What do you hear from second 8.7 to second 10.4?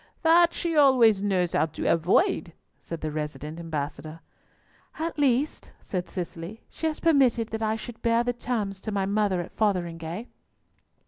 to my mother at Fotheringhay."